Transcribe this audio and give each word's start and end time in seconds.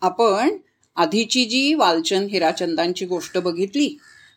आपण 0.00 0.56
आधीची 0.96 1.44
जी 1.44 1.74
वालचंद 1.74 2.28
हिराचंदांची 2.30 3.06
गोष्ट 3.06 3.38
बघितली 3.38 3.96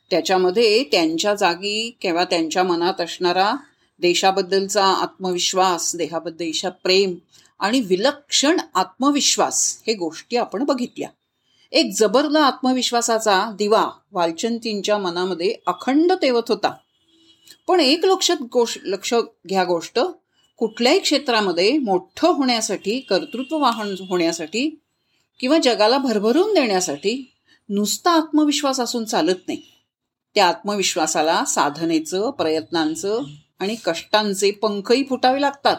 त्याच्यामध्ये 0.09 0.83
त्यांच्या 0.83 1.35
जागी 1.35 1.97
किंवा 2.01 2.23
त्यांच्या 2.23 2.63
मनात 2.63 3.01
असणारा 3.01 3.55
देशाबद्दलचा 3.99 4.85
आत्मविश्वास 4.85 5.95
देहाबद्दलचा 5.95 6.69
प्रेम 6.69 7.15
आणि 7.59 7.79
विलक्षण 7.79 8.57
आत्मविश्वास 8.75 9.83
हे 9.87 9.93
गोष्टी 9.93 10.37
आपण 10.37 10.63
बघितल्या. 10.63 11.09
एक 11.71 11.91
जबरद 11.95 12.37
आत्मविश्वासाचा 12.37 13.51
दिवा 13.57 13.89
वालचंतींच्या 14.11 14.97
मनामध्ये 14.97 15.55
अखंड 15.67 16.11
तेवत 16.11 16.49
होता. 16.49 16.73
पण 17.67 17.79
एक 17.79 18.05
लक्षात 18.05 18.37
गोष्ट 18.41 18.79
लक्ष 18.83 19.13
घ्या 19.49 19.63
गोष्ट 19.63 19.99
कुठल्याही 20.57 20.99
क्षेत्रामध्ये 20.99 21.77
मोठं 21.77 22.27
होण्यासाठी 22.27 22.99
कर्तृत्व 22.99 23.57
वाहन 23.57 23.95
होण्यासाठी 24.09 24.79
किंवा 25.41 25.57
जगाला 25.63 25.97
भरभरून 25.97 26.53
देण्यासाठी 26.53 27.31
नुसता 27.69 28.11
आत्मविश्वास 28.11 28.79
असून 28.79 29.05
चालत 29.05 29.47
नाही. 29.47 29.61
त्या 30.35 30.47
आत्मविश्वासाला 30.47 31.45
साधनेचं 31.45 32.31
प्रयत्नांचं 32.31 33.21
आणि 33.59 33.75
कष्टांचे 33.75 34.51
पंखही 34.51 35.03
फुटावे 35.03 35.41
लागतात. 35.41 35.75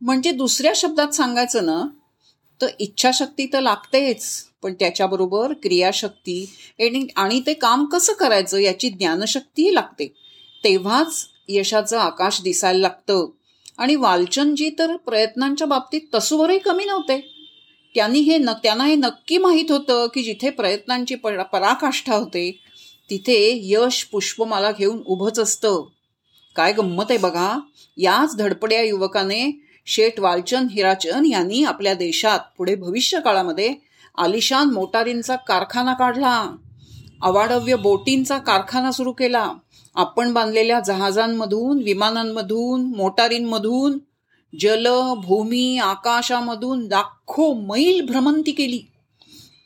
म्हणजे 0.00 0.30
दुसऱ्या 0.30 0.72
शब्दात 0.76 1.08
सांगायचं 1.08 1.66
ना 1.66 1.88
तर 2.62 2.66
इच्छाशक्ती 2.78 3.46
तर 3.52 3.60
लागतेच 3.60 4.44
पण 4.62 4.74
त्याच्याबरोबर 4.74 5.52
क्रियाशक्ती 5.52 6.50
आणि 7.16 7.40
ते 7.46 7.54
काम 7.54 7.84
कसं 7.84 8.12
करायचं 8.12 8.58
याची 8.58 8.88
ज्ञानशक्तीही 8.88 9.74
लागते. 9.74 10.06
तेव्हाच 10.64 11.26
यशाचं 11.48 11.98
आकाश 11.98 12.42
दिसायला 12.42 12.78
लागतं. 12.78 13.30
आणि 13.78 13.94
वालचंदजी 13.96 14.70
तर 14.78 14.96
प्रयत्नांच्या 14.96 15.66
बाबतीत 15.66 16.00
तसोवरही 16.14 16.58
कमी 16.58 16.84
नव्हते. 16.84 17.37
त्यांनी 17.94 18.18
हे 18.18 18.38
न 18.38 18.50
त्यांना 18.62 18.84
हे 18.84 18.94
नक्की 18.94 19.38
माहीत 19.38 19.70
होतं 19.70 20.06
की 20.06 20.22
जिथे 20.22 20.50
प्रयत्नांची 20.50 21.14
पराकाष्ठा 21.14 22.14
होते 22.14 22.58
तिथे 23.10 23.60
यश 23.62 24.04
पुष्पमाला 24.04 24.72
घेऊन 24.72 25.02
उभंच 25.06 25.38
असतं. 25.38 25.84
काय 26.56 26.72
गंमत 26.72 27.04
आहे 27.10 27.18
बघा. 27.18 27.58
याच 27.96 28.36
धडपड्या 28.36 28.82
युवकाने 28.82 29.60
शेठ 29.86 30.20
वालचंद 30.20 30.68
हिराचंद 30.70 31.26
यांनी 31.26 31.64
आपल्या 31.64 31.94
देशात 31.94 32.38
पुढे 32.58 32.74
भविष्य 32.74 33.20
काळामध्ये 33.20 33.74
आलिशान 34.18 34.70
मोटारींचा 34.70 35.36
कारखाना 35.36 35.94
काढला. 35.94 36.56
अवाढव्य 37.22 37.76
बोटींचा 37.76 38.38
कारखाना 38.38 38.92
सुरू 38.92 39.12
केला. 39.12 39.52
आपण 39.94 40.32
बांधलेल्या 40.32 40.80
जहाजांमधून 40.80 41.82
विमानांमधून 41.82 42.96
मोटारींमधून 42.96 43.98
जल 44.60 44.86
भूमी 45.24 45.78
आकाशामधून 45.78 46.82
लाखो 46.82 47.54
मैल 47.54 48.06
भ्रमंती 48.06 48.52
केली. 48.52 48.82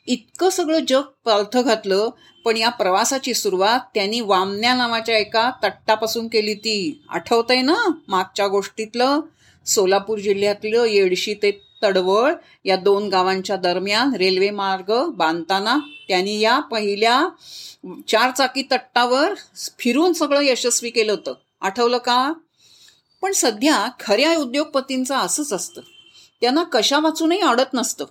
इतकं 0.06 0.50
सगळं 0.50 0.78
जग 0.88 1.00
पालथ 1.24 1.58
घातलं 1.58 2.10
पण 2.44 2.56
या 2.56 2.68
प्रवासाची 2.68 3.34
सुरुवात 3.34 3.80
त्यांनी 3.94 4.20
वामन्या 4.20 4.74
नावाच्या 4.74 5.18
एका 5.18 5.50
तट्टापासून 5.64 6.28
केली 6.28 6.54
ती. 6.54 7.02
आठवतंय 7.08 7.62
ना 7.62 7.90
मागच्या 8.08 8.48
गोष्टीतलं? 8.48 9.20
सोलापूर 9.66 10.18
जिल्ह्यातलं 10.18 10.84
येडशी 10.84 11.34
ते 11.34 11.62
तडवळ 11.82 12.34
या 12.64 12.76
दोन 12.76 13.08
गावांच्या 13.08 13.56
दरम्यान 13.56 14.14
रेल्वे 14.14 14.50
मार्ग 14.50 15.10
बांधताना 15.10 15.78
त्यांनी 16.08 16.40
या 16.40 16.60
पहिल्या 16.60 17.28
चारचाकी 18.08 18.62
तट्टावर 18.62 19.34
फिरून 19.78 20.12
सगळं 20.12 20.40
यशस्वी 20.42 20.90
केलं 20.90 21.12
होतं. 21.12 21.34
आठवलं 21.60 21.98
का? 21.98 22.32
पण 23.22 23.32
सध्या 23.32 23.88
खऱ्या 24.00 24.36
उद्योगपतींचं 24.38 25.14
असंच 25.14 25.52
असतं. 25.52 25.80
त्यांना 26.40 26.62
कशा 26.62 26.98
वाचूनही 26.98 27.40
आवडत 27.40 27.74
नसतं. 27.74 28.04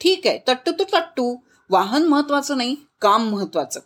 ठीक 0.00 0.26
आहे 0.26 0.38
तट्टू 0.48 0.72
तो 0.72 0.84
तट्टू 0.84 1.36
वाहन 1.70 2.02
महत्वाचं 2.02 2.56
नाही 2.56 2.76
काम 3.00 3.28
महत्वाचं. 3.28 3.80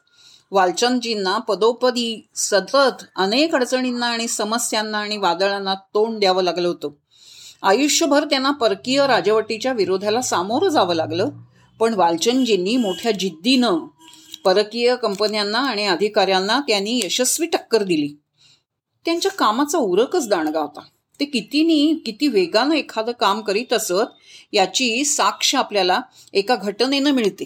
वालचंदजींना 0.51 1.39
पदोपदी 1.39 2.29
सतत 2.35 3.05
अनेक 3.17 3.55
अडचणींना 3.55 4.07
आणि 4.07 4.29
समस्यांना 4.29 4.99
आणि 4.99 5.17
वादळांना 5.17 5.75
तोंड 5.75 6.21
द्यावं 6.21 6.43
लागलं 6.43 6.69
होतं. 6.69 6.91
आयुष्यभर 7.63 8.25
त्यांना 8.25 8.51
परकीय 8.51 9.07
राजवटीच्या 9.07 9.73
विरोधाला 9.73 10.23
सामोरं 10.23 10.69
जावं 10.69 10.95
लागलं 10.95 11.29
पण 11.81 11.95
वालचंदजींनी 11.95 12.77
मोठ्या 12.77 13.13
जिद्दीनं 13.13 13.79
परकीय 14.45 14.97
कंपन्यांना 14.97 15.59
आणि 15.59 15.87
अधिकाऱ्यांना 15.87 16.61
त्यांनी 16.61 17.01
यशस्वी 17.05 17.47
टक्कर 17.47 17.83
दिली. 17.83 18.17
त्यांच्या 19.05 19.31
कामाचा 19.31 19.79
उरकच 19.79 20.29
दाणगा 20.29 20.61
होता. 20.61 20.81
ते 21.21 21.25
कितीनी 21.25 22.03
किती 22.07 22.29
वेगानं 22.29 22.75
एखादं 22.75 23.13
काम 23.13 23.41
करीत 23.41 23.73
असत 23.73 23.93
याची 24.53 25.05
साक्ष 25.05 25.55
आपल्याला 25.55 26.01
एका 26.33 26.57
घटनेनं 26.57 27.11
मिळते. 27.11 27.45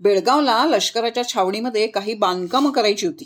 बेळगावला 0.00 0.66
लष्कराच्या 0.66 1.28
छावणीमध्ये 1.28 1.86
काही 1.86 2.14
बांधकामं 2.14 2.70
करायची 2.70 3.06
होती. 3.06 3.24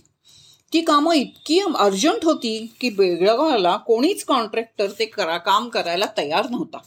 ती 0.72 0.80
कामं 0.80 1.14
इतकी 1.14 1.60
अर्जंट 1.78 2.24
होती 2.24 2.72
की 2.80 2.90
बेळगावाला 2.90 3.76
कोणीच 3.76 4.24
कॉन्ट्रॅक्टर 4.24 4.86
ते 4.98 5.04
करा 5.04 5.38
काम 5.38 5.68
करायला 5.68 6.06
तयार 6.18 6.50
नव्हता. 6.50 6.78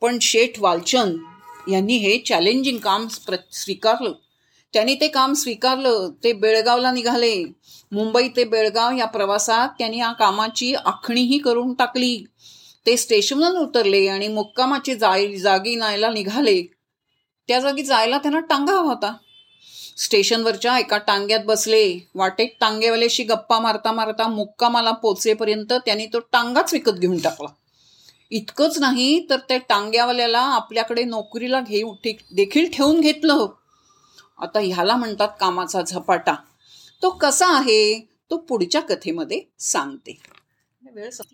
पण 0.00 0.18
शेठ 0.18 0.58
वालचंद 0.58 1.18
यांनी 1.70 1.96
हे 1.96 2.18
चॅलेंजिंग 2.18 2.78
काम 2.78 3.06
स्वीकारलं. 3.52 4.12
त्यांनी 4.74 4.94
ते 4.94 5.08
काम 5.08 5.32
स्वीकारलं 5.32 6.10
ते 6.24 6.32
बेळगावला 6.32 6.92
निघाले. 6.92 7.44
मुंबई 7.92 8.28
ते 8.28 8.44
बेळगाव 8.44 8.96
या 8.96 9.06
प्रवासात 9.06 9.68
त्यांनी 9.78 9.98
या 9.98 10.12
कामाची 10.12 10.74
आखणीही 10.74 11.38
करून 11.38 11.74
टाकली. 11.74 12.24
ते 12.86 12.96
स्टेशनवर 12.96 13.50
उतरले 13.50 14.08
आणि 14.08 14.28
मुक्कामाची 14.28 14.94
जाई 14.94 15.36
जागी 15.36 15.74
नायला 15.74 16.10
निघाले. 16.10 16.62
त्या 17.48 17.60
जागी 17.60 17.82
जायला 17.82 18.18
त्यांना 18.18 18.40
टांगा 18.40 18.72
हवा 18.72 18.82
होता. 18.82 19.12
स्टेशनवरच्या 19.96 20.78
एका 20.78 20.98
टांग्यात 20.98 21.40
बसले. 21.44 22.10
वाटेत 22.14 22.48
टांगेवाल्याशी 22.60 23.22
गप्पा 23.22 23.58
मारता 23.58 23.92
मारता 23.92 24.28
मुक्कामाला 24.28 24.90
पोचेपर्यंत 24.90 25.72
त्यांनी 25.72 26.06
तो 26.06 26.18
टांगाच 26.18 26.72
विकत 26.72 26.92
घेऊन 26.92 27.18
टाकला. 27.18 27.48
इतकंच 28.30 28.78
नाही 28.78 29.26
तर 29.30 29.36
त्या 29.36 29.58
टांग्यावाल्याला 29.58 30.40
आपल्याकडे 30.40 31.04
नोकरीला 31.04 31.60
घेऊ 31.60 31.94
देखील 32.32 32.70
ठेवून 32.72 33.00
घेतलं. 33.00 33.46
आता 34.38 34.58
ह्याला 34.58 34.96
म्हणतात 34.96 35.28
कामाचा 35.40 35.82
झपाटा. 35.82 36.34
तो 37.02 37.10
कसा 37.10 37.46
आहे? 37.46 38.08
तो 38.30 38.36
पुढच्या 38.36 38.80
कथेमध्ये 38.80 39.42
सांगते. 39.58 40.18
वेळ 40.92 41.10